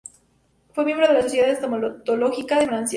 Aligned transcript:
Fue 0.73 0.83
miembro 0.83 1.07
de 1.07 1.13
la 1.13 1.21
Sociedad 1.21 1.51
entomológica 1.51 2.57
de 2.59 2.65
Francia. 2.65 2.89